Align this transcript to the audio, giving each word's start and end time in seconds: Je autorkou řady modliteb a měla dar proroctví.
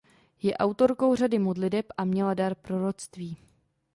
Je 0.41 0.57
autorkou 0.57 1.15
řady 1.15 1.39
modliteb 1.39 1.85
a 1.97 2.05
měla 2.05 2.33
dar 2.33 2.55
proroctví. 2.55 3.37